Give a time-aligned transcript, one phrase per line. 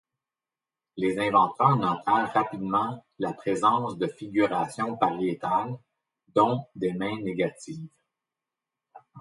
[0.97, 5.77] Les inventeurs notèrent rapidement la présence de figurations pariétales,
[6.33, 7.87] dont des mains négatives.